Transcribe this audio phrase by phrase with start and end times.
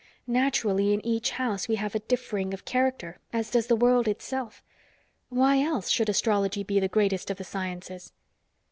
[0.25, 4.63] Naturally, in each House we have a differing of character, as does the world itself.
[5.29, 8.11] Why else should astrology be the greatest of the sciences?"